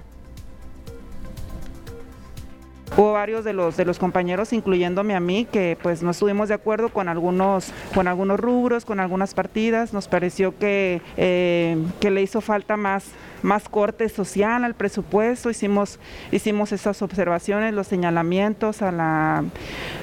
[2.96, 7.10] Hubo varios de los, compañeros, incluyéndome a mí, que pues no estuvimos de acuerdo con
[7.10, 9.92] algunos, con algunos rubros, con algunas partidas.
[9.92, 13.06] Nos pareció que, eh, que le hizo falta más,
[13.44, 15.50] más corte social al presupuesto.
[15.50, 16.00] Hicimos,
[16.32, 19.44] hicimos esas observaciones, los señalamientos a, la,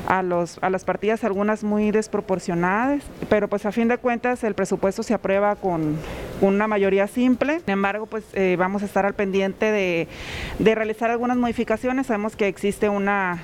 [0.07, 4.55] a, los, a las partidas, algunas muy desproporcionadas, pero pues a fin de cuentas el
[4.55, 5.97] presupuesto se aprueba con
[6.41, 7.61] una mayoría simple.
[7.61, 10.07] Sin embargo, pues eh, vamos a estar al pendiente de,
[10.59, 12.07] de realizar algunas modificaciones.
[12.07, 13.43] Sabemos que existe una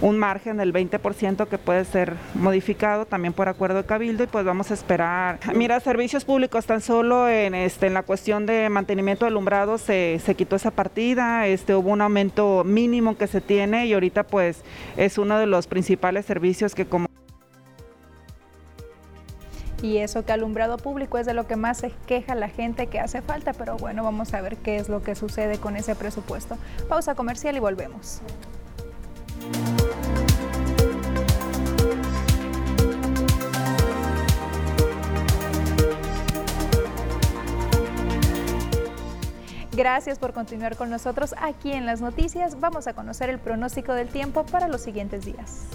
[0.00, 4.44] un margen del 20% que puede ser modificado también por acuerdo de cabildo y pues
[4.44, 5.38] vamos a esperar.
[5.54, 10.20] Mira, servicios públicos tan solo en este en la cuestión de mantenimiento de alumbrado se,
[10.24, 14.62] se quitó esa partida, este hubo un aumento mínimo que se tiene y ahorita pues
[14.96, 17.06] es uno de los principales servicios que como
[19.82, 22.98] y eso que alumbrado público es de lo que más se queja la gente que
[22.98, 26.56] hace falta, pero bueno, vamos a ver qué es lo que sucede con ese presupuesto.
[26.88, 28.22] Pausa comercial y volvemos.
[39.76, 42.58] Gracias por continuar con nosotros aquí en las noticias.
[42.60, 45.66] Vamos a conocer el pronóstico del tiempo para los siguientes días.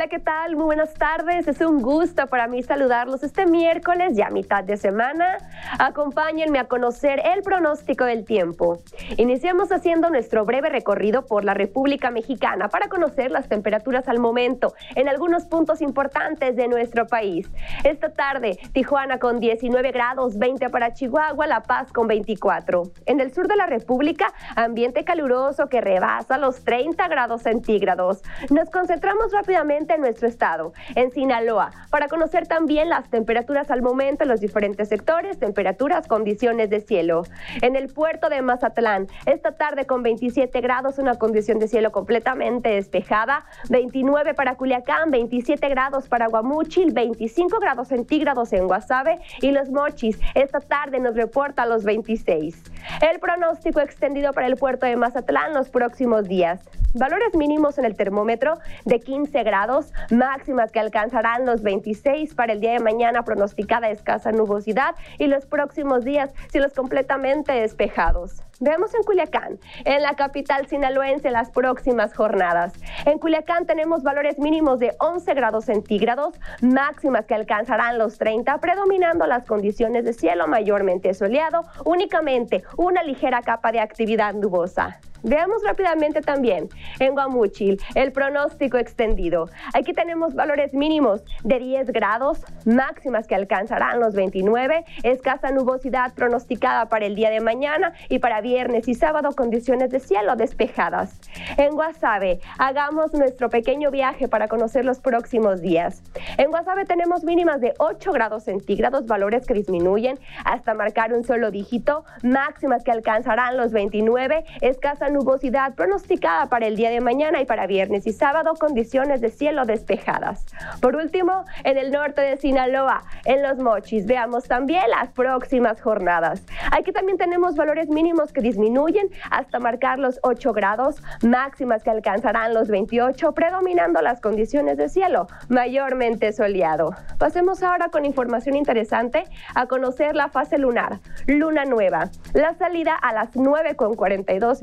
[0.00, 0.56] Hola, ¿qué tal?
[0.56, 1.46] Muy buenas tardes.
[1.46, 5.36] Es un gusto para mí saludarlos este miércoles, ya mitad de semana.
[5.78, 8.78] Acompáñenme a conocer el pronóstico del tiempo.
[9.18, 14.72] Iniciamos haciendo nuestro breve recorrido por la República Mexicana para conocer las temperaturas al momento
[14.94, 17.50] en algunos puntos importantes de nuestro país.
[17.84, 22.84] Esta tarde, Tijuana con 19 grados, 20 para Chihuahua, La Paz con 24.
[23.04, 28.22] En el sur de la República, ambiente caluroso que rebasa los 30 grados centígrados.
[28.48, 34.24] Nos concentramos rápidamente en nuestro estado, en Sinaloa, para conocer también las temperaturas al momento
[34.24, 37.24] en los diferentes sectores, temperaturas, condiciones de cielo.
[37.62, 42.70] En el puerto de Mazatlán, esta tarde con 27 grados, una condición de cielo completamente
[42.70, 49.70] despejada, 29 para Culiacán, 27 grados para Guamúchil, 25 grados centígrados en Guasave y Los
[49.70, 52.62] Mochis, esta tarde nos reporta los 26.
[53.00, 56.60] El pronóstico extendido para el puerto de Mazatlán los próximos días.
[56.92, 62.60] Valores mínimos en el termómetro de 15 grados, máximas que alcanzarán los 26 para el
[62.60, 68.42] día de mañana, pronosticada escasa nubosidad y los próximos días cielos completamente despejados.
[68.58, 72.72] Veamos en Culiacán, en la capital sinaloense, las próximas jornadas.
[73.06, 79.28] En Culiacán tenemos valores mínimos de 11 grados centígrados, máximas que alcanzarán los 30, predominando
[79.28, 85.00] las condiciones de cielo mayormente soleado, únicamente una ligera capa de actividad nubosa.
[85.22, 89.50] Veamos rápidamente también en Guamuchil el pronóstico extendido.
[89.74, 96.88] Aquí tenemos valores mínimos de 10 grados, máximas que alcanzarán los 29, escasa nubosidad pronosticada
[96.88, 101.20] para el día de mañana y para viernes y sábado condiciones de cielo despejadas.
[101.58, 106.02] En Guasave, hagamos nuestro pequeño viaje para conocer los próximos días.
[106.38, 111.50] En Guasave tenemos mínimas de 8 grados centígrados, valores que disminuyen hasta marcar un solo
[111.50, 117.44] dígito, máximas que alcanzarán los 29, escasa nubosidad pronosticada para el día de mañana y
[117.44, 120.46] para viernes y sábado, condiciones de cielo despejadas.
[120.80, 126.42] Por último, en el norte de Sinaloa, en los Mochis, veamos también las próximas jornadas.
[126.72, 132.54] Aquí también tenemos valores mínimos que disminuyen hasta marcar los 8 grados, máximas que alcanzarán
[132.54, 136.90] los 28, predominando las condiciones de cielo mayormente soleado.
[137.18, 142.10] Pasemos ahora con información interesante a conocer la fase lunar, luna nueva.
[142.34, 144.62] La salida a las 9 con 42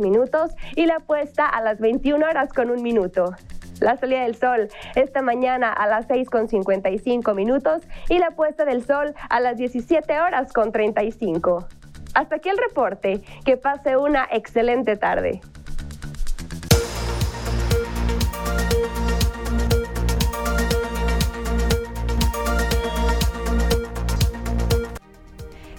[0.75, 3.35] y la puesta a las 21 horas con un minuto.
[3.79, 8.65] La salida del sol esta mañana a las 6 con 55 minutos y la puesta
[8.65, 11.67] del sol a las 17 horas con 35.
[12.13, 13.21] Hasta aquí el reporte.
[13.45, 15.41] Que pase una excelente tarde.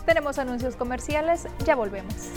[0.07, 2.33] Tenemos anuncios comerciales, ya volvemos.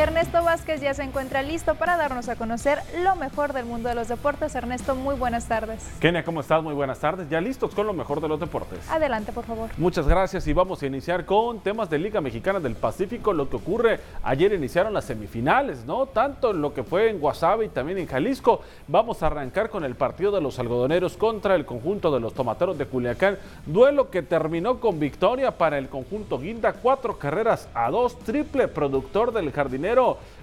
[0.00, 3.94] Ernesto Vázquez ya se encuentra listo para darnos a conocer lo mejor del mundo de
[3.94, 4.54] los deportes.
[4.54, 5.86] Ernesto, muy buenas tardes.
[6.00, 6.62] Kenia, ¿cómo estás?
[6.62, 7.28] Muy buenas tardes.
[7.28, 8.78] Ya listos con lo mejor de los deportes.
[8.90, 9.68] Adelante, por favor.
[9.76, 13.34] Muchas gracias y vamos a iniciar con temas de Liga Mexicana del Pacífico.
[13.34, 16.06] Lo que ocurre, ayer iniciaron las semifinales, ¿no?
[16.06, 18.62] Tanto en lo que fue en Guasave y también en Jalisco.
[18.88, 22.78] Vamos a arrancar con el partido de los algodoneros contra el conjunto de los tomateros
[22.78, 23.36] de Culiacán.
[23.66, 29.34] Duelo que terminó con victoria para el conjunto Guinda, cuatro carreras a dos, triple productor
[29.34, 29.89] del jardinero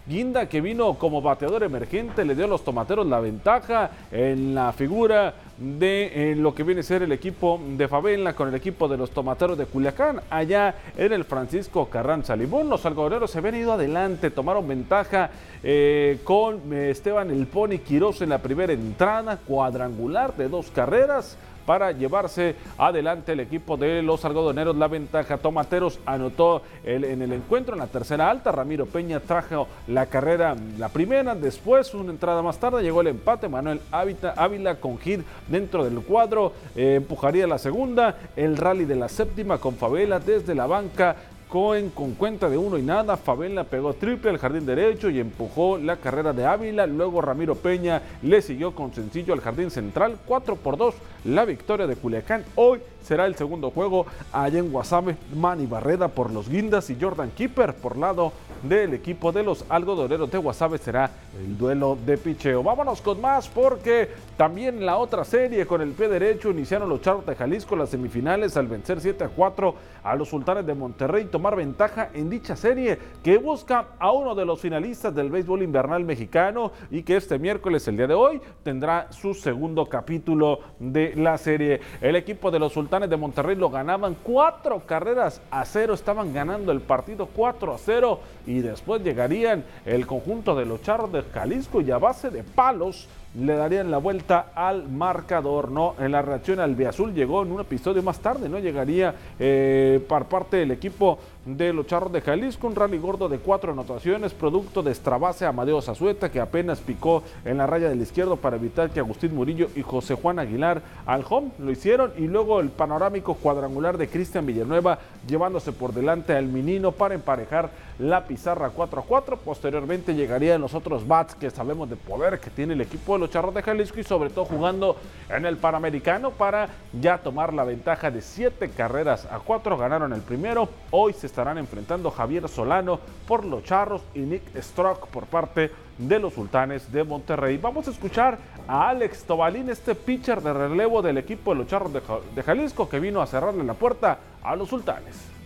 [0.07, 4.71] Guinda que vino como bateador emergente, le dio a los tomateros la ventaja en la
[4.71, 8.95] figura de lo que viene a ser el equipo de Favela con el equipo de
[8.95, 10.21] los tomateros de Culiacán.
[10.29, 15.29] Allá en el Francisco Carranza Limón, los algodoneros se habían ido adelante, tomaron ventaja
[15.61, 21.37] eh, con eh, Esteban El Pony Quiroz en la primera entrada, cuadrangular de dos carreras
[21.67, 24.77] para llevarse adelante el equipo de los algodoneros.
[24.77, 28.53] La ventaja Tomateros anotó en el encuentro en la tercera alta.
[28.53, 31.35] Ramiro Peña trajo la carrera la primera.
[31.35, 33.49] Después, una entrada más tarde, llegó el empate.
[33.49, 38.17] Manuel Ávila con hit dentro del cuadro eh, empujaría la segunda.
[38.37, 41.17] El rally de la séptima con Favela desde la banca
[41.49, 45.77] Cohen con cuenta de uno y nada, Favela pegó triple al jardín derecho y empujó
[45.77, 46.85] la carrera de Ávila.
[46.85, 50.17] Luego Ramiro Peña le siguió con sencillo al jardín central.
[50.25, 52.43] 4 por 2 la victoria de Culiacán.
[52.55, 55.15] Hoy será el segundo juego allá en Guasame.
[55.33, 60.29] Manny Barreda por los Guindas y Jordan Keeper por lado del equipo de los algodoneros
[60.31, 62.63] de Guasave será el duelo de picheo.
[62.63, 67.25] Vámonos con más porque también la otra serie con el pie derecho iniciaron los Charros
[67.25, 71.27] de Jalisco las semifinales al vencer 7 a 4 a los Sultanes de Monterrey y
[71.27, 76.03] tomar ventaja en dicha serie que busca a uno de los finalistas del béisbol invernal
[76.03, 81.37] mexicano y que este miércoles, el día de hoy, tendrá su segundo capítulo de la
[81.37, 81.79] serie.
[82.01, 86.71] El equipo de los Sultanes de Monterrey lo ganaban cuatro carreras a cero, estaban ganando
[86.71, 91.81] el partido 4 a 0 y después llegarían el conjunto de los Charros de Jalisco
[91.81, 95.93] y a base de palos le darían la vuelta al marcador, ¿no?
[95.99, 98.57] En la reacción al Azul llegó en un episodio más tarde, ¿no?
[98.57, 101.19] Llegaría eh, por parte del equipo
[101.55, 105.81] de los Charros de Jalisco, un rally gordo de cuatro anotaciones, producto de Strabase Amadeo
[105.81, 109.81] Zazueta, que apenas picó en la raya del izquierdo para evitar que Agustín Murillo y
[109.81, 114.99] José Juan Aguilar al home lo hicieron, y luego el panorámico cuadrangular de Cristian Villanueva,
[115.25, 119.37] llevándose por delante al Minino para emparejar la pizarra 4 a 4.
[119.37, 123.29] Posteriormente llegarían los otros bats que sabemos de poder que tiene el equipo de los
[123.29, 124.97] Charros de Jalisco y sobre todo jugando
[125.29, 129.77] en el Panamericano para ya tomar la ventaja de siete carreras a 4.
[129.77, 135.05] Ganaron el primero, hoy se estarán enfrentando Javier Solano por los Charros y Nick Strock
[135.09, 135.69] por parte
[135.99, 137.59] de los Sultanes de Monterrey.
[137.59, 141.91] Vamos a escuchar a Alex Tobalín, este pitcher de relevo del equipo de los Charros
[141.93, 145.37] de Jalisco que vino a cerrarle la puerta a los Sultanes.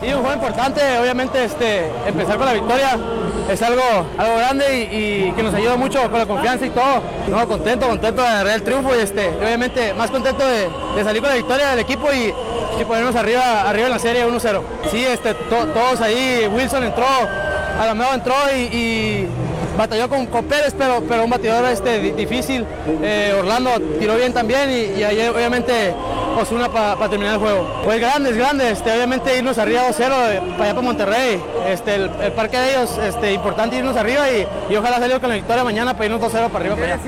[0.00, 2.96] Sí, un juego importante, obviamente este, empezar con la victoria
[3.50, 3.82] es algo,
[4.16, 7.02] algo grande y, que nos ayuda mucho con la confianza y todo.
[7.28, 10.68] No, contento, contento de agarrar el triunfo y este, obviamente más contento de,
[11.02, 12.32] salir con la victoria del equipo y,
[12.84, 14.60] ponernos arriba, arriba en la serie 1-0.
[14.90, 17.06] Sí, este, todos ahí, Wilson entró,
[17.80, 19.26] Alameo entró y,
[19.76, 22.66] batalló con, Pérez, pero, pero un batidor este, difícil.
[23.02, 25.94] Eh, Orlando tiró bien también y, y ahí obviamente
[26.52, 27.66] una para terminar el juego.
[27.84, 31.42] Pues grandes, grandes, este, obviamente irnos arriba 2-0 eh, para allá para Monterrey.
[31.66, 35.34] Este, el, parque de ellos, este, importante irnos arriba y, y ojalá salir con la
[35.34, 37.07] victoria mañana para irnos 2-0 para arriba para allá.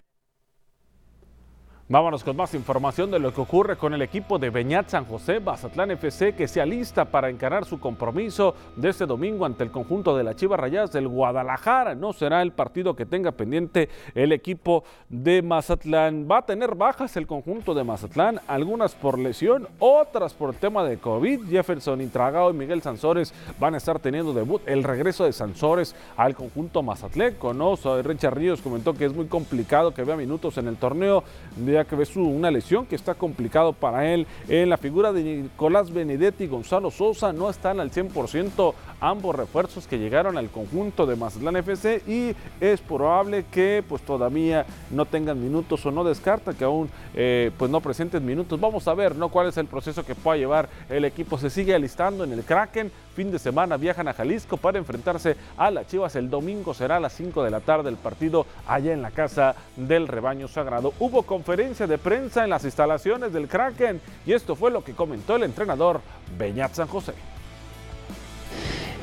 [1.92, 5.40] Vámonos con más información de lo que ocurre con el equipo de Beñat San José,
[5.40, 10.16] Bazatlán FC, que se alista para encarar su compromiso de este domingo ante el conjunto
[10.16, 11.96] de la Chivas Rayas del Guadalajara.
[11.96, 16.28] No será el partido que tenga pendiente el equipo de Mazatlán.
[16.30, 20.98] Va a tener bajas el conjunto de Mazatlán, algunas por lesión, otras por tema de
[20.98, 21.48] COVID.
[21.48, 24.62] Jefferson Intragao y Miguel Sansores van a estar teniendo debut.
[24.66, 27.74] El regreso de Sansores al conjunto mazatleco, ¿no?
[28.04, 31.24] Richard Ríos comentó que es muy complicado que vea minutos en el torneo
[31.56, 34.26] de que ve una lesión que está complicado para él.
[34.48, 39.86] En la figura de Nicolás Benedetti y Gonzalo Sosa no están al 100% ambos refuerzos
[39.86, 45.42] que llegaron al conjunto de Mazatlán FC y es probable que pues todavía no tengan
[45.42, 48.60] minutos o no descarta que aún eh, pues no presenten minutos.
[48.60, 49.28] Vamos a ver ¿no?
[49.28, 51.38] cuál es el proceso que pueda llevar el equipo.
[51.38, 52.90] Se sigue alistando en el Kraken.
[53.20, 56.16] Fin de semana viajan a Jalisco para enfrentarse a las Chivas.
[56.16, 59.54] El domingo será a las 5 de la tarde el partido allá en la casa
[59.76, 60.94] del rebaño sagrado.
[60.98, 65.36] Hubo conferencia de prensa en las instalaciones del Kraken y esto fue lo que comentó
[65.36, 66.00] el entrenador
[66.38, 67.12] Beñat San José.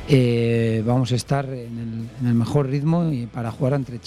[0.09, 3.99] Eh, vamos a estar en el, mejor ritmo para jugar ante,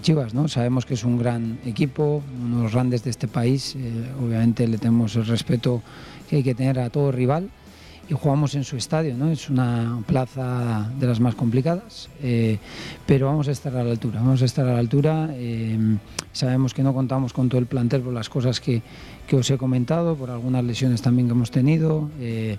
[0.00, 0.32] Chivas.
[0.32, 0.48] ¿no?
[0.48, 3.76] Sabemos que es un gran equipo, uno de los grandes de este país.
[3.76, 3.92] Eh,
[4.24, 5.82] obviamente le tenemos el respeto
[6.30, 7.50] que hay que tener a todo rival
[8.14, 9.30] jugamos en su estadio, ¿no?
[9.30, 12.58] Es una plaza de las más complicadas, eh,
[13.06, 15.30] pero vamos a estar a la altura, vamos a estar a la altura.
[15.32, 15.78] Eh,
[16.32, 18.82] sabemos que no contamos con todo el plantel por las cosas que,
[19.26, 22.10] que os he comentado, por algunas lesiones también que hemos tenido.
[22.20, 22.58] Eh,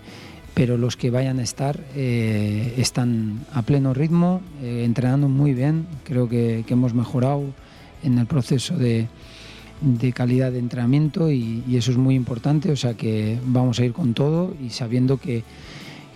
[0.54, 5.88] pero los que vayan a estar están a pleno ritmo, entrenando muy bien.
[6.04, 7.46] Creo que, que hemos mejorado
[8.04, 9.08] en el proceso de,
[9.82, 13.94] de calidad de entrenamiento y, eso es muy importante, o sea que vamos a ir
[13.94, 15.44] con todo y sabiendo que,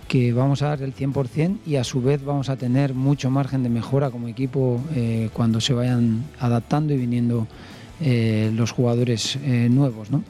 [0.08, 3.62] que vamos a dar el 100% y a su vez vamos a tener mucho margen
[3.62, 7.46] de mejora como equipo eh, cuando se vayan adaptando y viniendo
[8.00, 10.10] eh, los jugadores eh, nuevos.
[10.10, 10.22] ¿no?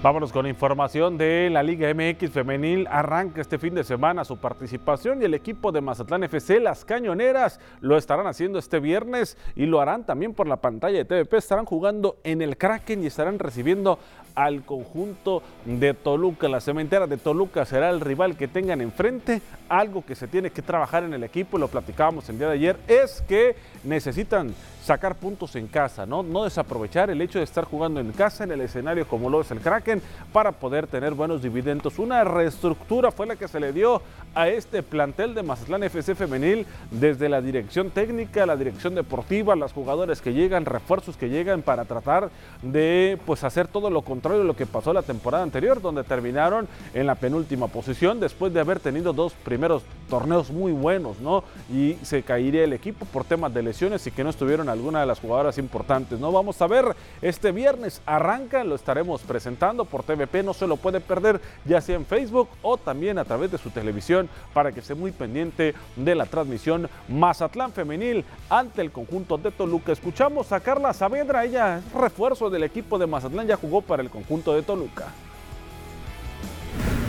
[0.00, 2.86] Vámonos con información de la Liga MX Femenil.
[2.86, 7.58] Arranca este fin de semana su participación y el equipo de Mazatlán FC, las Cañoneras,
[7.80, 11.38] lo estarán haciendo este viernes y lo harán también por la pantalla de TVP.
[11.38, 13.98] Estarán jugando en el Kraken y estarán recibiendo
[14.36, 16.46] al conjunto de Toluca.
[16.46, 19.42] La cementera de Toluca será el rival que tengan enfrente.
[19.68, 22.76] Algo que se tiene que trabajar en el equipo, lo platicábamos el día de ayer,
[22.86, 26.22] es que necesitan sacar puntos en casa, ¿no?
[26.22, 29.50] No desaprovechar el hecho de estar jugando en casa en el escenario como lo es
[29.50, 29.87] el Kraken
[30.32, 31.98] para poder tener buenos dividendos.
[31.98, 34.02] Una reestructura fue la que se le dio
[34.34, 39.72] a este plantel de Mazatlán FC femenil desde la dirección técnica, la dirección deportiva, las
[39.72, 42.30] jugadores que llegan, refuerzos que llegan para tratar
[42.62, 46.68] de pues hacer todo lo contrario de lo que pasó la temporada anterior, donde terminaron
[46.94, 51.44] en la penúltima posición después de haber tenido dos primeros torneos muy buenos, ¿no?
[51.72, 55.06] Y se caería el equipo por temas de lesiones y que no estuvieron alguna de
[55.06, 56.18] las jugadoras importantes.
[56.18, 60.76] No vamos a ver este viernes arranca, lo estaremos presentando por TVP, no se lo
[60.76, 64.80] puede perder ya sea en Facebook o también a través de su televisión para que
[64.80, 69.92] esté muy pendiente de la transmisión Mazatlán femenil ante el conjunto de Toluca.
[69.92, 74.10] Escuchamos a Carla Saavedra, ella es refuerzo del equipo de Mazatlán, ya jugó para el
[74.10, 75.06] conjunto de Toluca.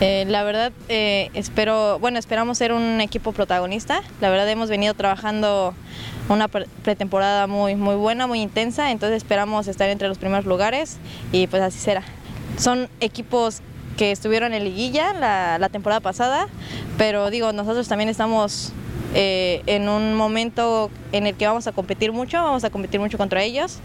[0.01, 4.01] Eh, la verdad, eh, espero, bueno, esperamos ser un equipo protagonista.
[4.21, 5.73] La verdad, hemos venido trabajando
[6.29, 10.97] una pretemporada muy, muy buena, muy intensa, entonces esperamos estar entre los primeros lugares
[11.31, 12.03] y pues así será.
[12.59, 13.61] Son equipos
[13.97, 16.47] que estuvieron en liguilla la, temporada pasada,
[16.97, 18.71] pero digo, nosotros también estamos
[19.15, 23.17] eh, en un momento en el que vamos a competir mucho, vamos a competir mucho
[23.17, 23.79] contra ellos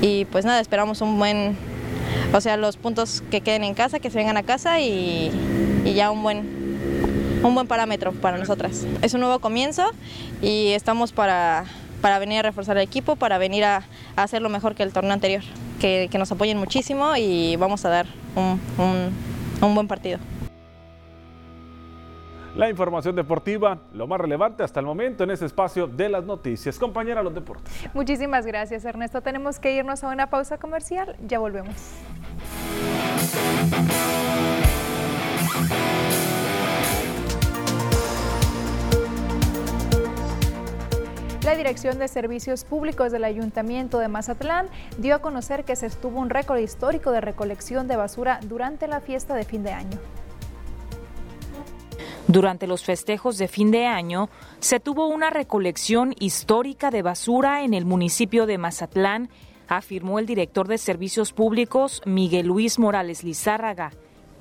[0.00, 1.56] y pues nada, esperamos un buen,
[2.32, 5.30] o sea, los puntos que queden en casa, que se vengan a casa y,
[5.84, 6.66] y ya un buen
[7.42, 8.86] un buen parámetro para nosotras.
[9.02, 9.84] Es un nuevo comienzo
[10.42, 11.64] y estamos para,
[12.00, 13.84] para venir a reforzar el equipo, para venir a,
[14.16, 15.42] hacer lo mejor que el torneo anterior.
[15.80, 18.60] Que, nos apoyen muchísimo y vamos a dar un,
[19.60, 20.18] un buen partido.
[22.56, 26.78] La información deportiva, lo más relevante hasta el momento en ese espacio de las noticias.
[26.78, 27.70] Compañera, los deportes.
[27.92, 29.20] Muchísimas gracias, Ernesto.
[29.20, 31.16] Tenemos que irnos a una pausa comercial.
[31.26, 31.74] Ya volvemos.
[41.46, 44.66] La Dirección de Servicios Públicos del Ayuntamiento de Mazatlán
[44.98, 49.00] dio a conocer que se estuvo un récord histórico de recolección de basura durante la
[49.00, 49.96] fiesta de fin de año.
[52.26, 54.28] Durante los festejos de fin de año,
[54.58, 59.28] se tuvo una recolección histórica de basura en el municipio de Mazatlán,
[59.68, 63.92] afirmó el director de Servicios Públicos, Miguel Luis Morales Lizárraga.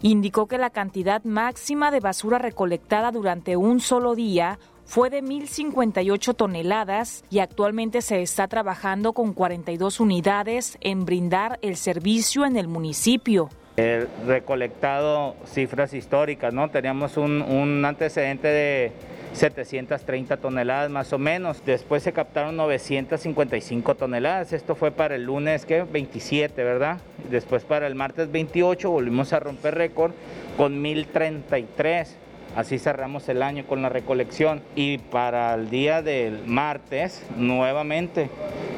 [0.02, 6.36] Indicó que la cantidad máxima de basura recolectada durante un solo día fue de 1.058
[6.36, 12.68] toneladas y actualmente se está trabajando con 42 unidades en brindar el servicio en el
[12.68, 13.50] municipio.
[13.78, 16.70] He recolectado cifras históricas, ¿no?
[16.70, 18.94] Teníamos un, antecedente de
[19.34, 21.62] 730 toneladas más o menos.
[21.66, 24.54] Después se captaron 955 toneladas.
[24.54, 25.84] Esto fue para el lunes ¿qué?
[25.84, 27.00] 27, ¿verdad?
[27.30, 30.14] Después para el martes 28 volvimos a romper récord
[30.56, 32.16] con 1033.
[32.56, 38.30] Así cerramos el año con la recolección y para el día del martes nuevamente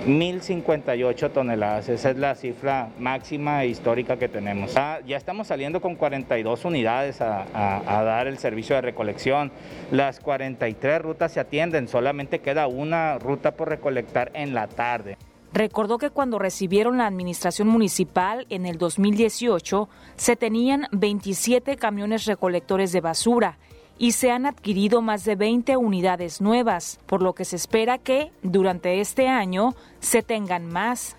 [0.07, 1.87] 1058 toneladas.
[1.87, 4.73] Esa es la cifra máxima e histórica que tenemos.
[4.73, 9.51] Ya, estamos saliendo con 42 unidades a, a dar el servicio de recolección.
[9.91, 15.17] Las 43 rutas se atienden, solamente queda una ruta por recolectar en la tarde.
[15.53, 22.91] Recordó que cuando recibieron la administración municipal en el 2018 se tenían 27 camiones recolectores
[22.91, 23.57] de basura
[23.97, 28.31] y se han adquirido más de 20 unidades nuevas, por lo que se espera que
[28.43, 31.15] durante este año se tengan más.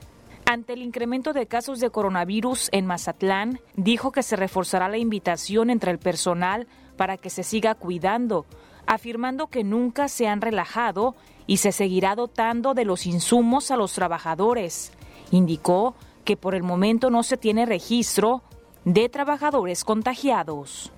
[0.47, 5.69] Ante el incremento de casos de coronavirus en Mazatlán, dijo que se reforzará la invitación
[5.71, 6.67] entre el personal
[6.97, 8.47] para que se siga cuidando,
[8.89, 11.15] afirmando que nunca se han relajado
[11.47, 14.93] y se seguirá dotando de los insumos a los trabajadores.
[15.31, 18.43] Indicó que por el momento no se tiene registro
[18.87, 20.91] de trabajadores contagiados.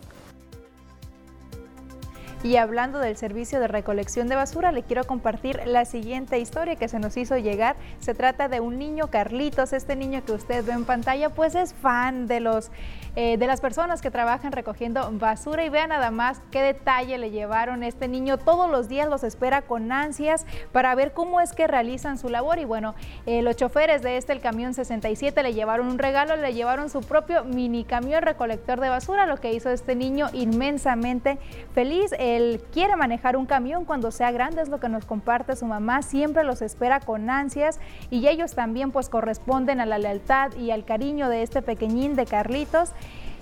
[2.42, 6.88] Y hablando del servicio de recolección de basura, le quiero compartir la siguiente historia que
[6.88, 7.76] se nos hizo llegar.
[7.98, 11.74] Se trata de un niño, Carlitos, este niño que usted ve en pantalla, pues es
[11.74, 12.70] fan de los
[13.16, 17.30] eh, de las personas que trabajan recogiendo basura y vean nada más qué detalle le
[17.30, 18.38] llevaron este niño.
[18.38, 22.60] Todos los días los espera con ansias para ver cómo es que realizan su labor
[22.60, 22.94] y bueno,
[23.26, 27.00] eh, los choferes de este, el camión 67, le llevaron un regalo, le llevaron su
[27.00, 31.38] propio mini camión recolector de basura, lo que hizo este niño inmensamente
[31.74, 32.12] feliz.
[32.36, 36.02] Él quiere manejar un camión cuando sea grande, es lo que nos comparte su mamá,
[36.02, 40.84] siempre los espera con ansias y ellos también pues corresponden a la lealtad y al
[40.84, 42.92] cariño de este pequeñín de Carlitos.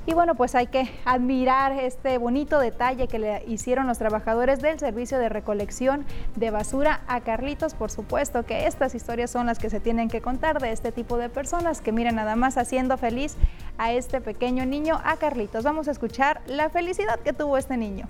[0.07, 4.79] Y bueno, pues hay que admirar este bonito detalle que le hicieron los trabajadores del
[4.79, 7.75] servicio de recolección de basura a Carlitos.
[7.75, 11.19] Por supuesto que estas historias son las que se tienen que contar de este tipo
[11.19, 13.37] de personas que miren nada más haciendo feliz
[13.77, 15.63] a este pequeño niño, a Carlitos.
[15.63, 18.07] Vamos a escuchar la felicidad que tuvo este niño.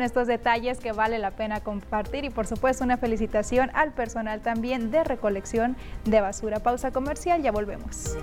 [0.00, 4.90] Estos detalles que vale la pena compartir y por supuesto una felicitación al personal también
[4.90, 6.60] de recolección de basura.
[6.60, 8.16] Pausa comercial, ya volvemos.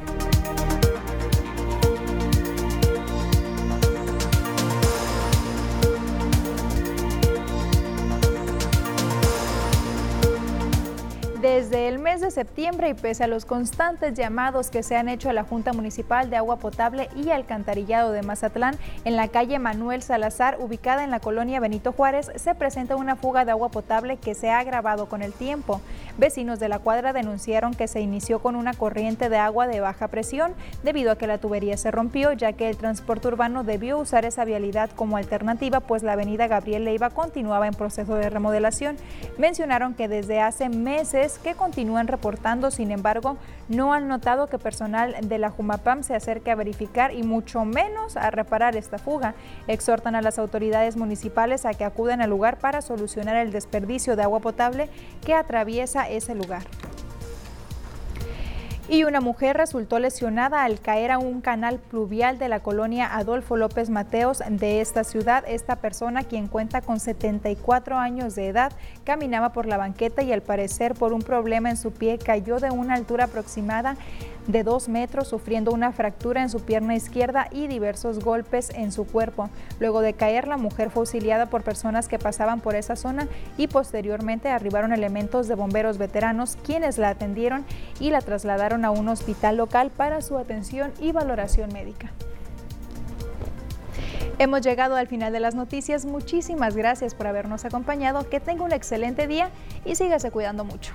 [11.53, 15.29] Desde el mes de septiembre y pese a los constantes llamados que se han hecho
[15.29, 20.01] a la Junta Municipal de Agua Potable y Alcantarillado de Mazatlán, en la calle Manuel
[20.01, 24.33] Salazar, ubicada en la colonia Benito Juárez, se presenta una fuga de agua potable que
[24.33, 25.81] se ha agravado con el tiempo.
[26.17, 30.07] Vecinos de la cuadra denunciaron que se inició con una corriente de agua de baja
[30.07, 34.23] presión debido a que la tubería se rompió, ya que el transporte urbano debió usar
[34.23, 38.95] esa vialidad como alternativa, pues la avenida Gabriel Leiva continuaba en proceso de remodelación.
[39.37, 43.37] Mencionaron que desde hace meses que continúan reportando, sin embargo,
[43.67, 48.17] no han notado que personal de la Jumapam se acerque a verificar y mucho menos
[48.17, 49.35] a reparar esta fuga.
[49.67, 54.23] Exhortan a las autoridades municipales a que acudan al lugar para solucionar el desperdicio de
[54.23, 54.89] agua potable
[55.25, 56.63] que atraviesa ese lugar.
[58.89, 63.55] Y una mujer resultó lesionada al caer a un canal pluvial de la colonia Adolfo
[63.55, 65.43] López Mateos de esta ciudad.
[65.47, 68.73] Esta persona, quien cuenta con 74 años de edad,
[69.05, 72.71] caminaba por la banqueta y al parecer por un problema en su pie cayó de
[72.71, 73.95] una altura aproximada
[74.47, 79.05] de dos metros, sufriendo una fractura en su pierna izquierda y diversos golpes en su
[79.05, 79.49] cuerpo.
[79.79, 83.27] Luego de caer, la mujer fue auxiliada por personas que pasaban por esa zona
[83.57, 87.65] y posteriormente arribaron elementos de bomberos veteranos quienes la atendieron
[87.99, 92.11] y la trasladaron a un hospital local para su atención y valoración médica.
[94.39, 96.05] Hemos llegado al final de las noticias.
[96.05, 98.27] Muchísimas gracias por habernos acompañado.
[98.27, 99.51] Que tenga un excelente día
[99.85, 100.93] y sígase cuidando mucho.